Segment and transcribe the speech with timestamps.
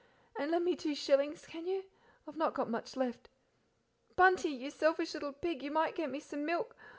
[0.35, 1.83] And lend me two shillings, can you?
[2.27, 3.29] I've not got much left.
[4.15, 6.75] Bunty, you selfish little pig, you might get me some milk!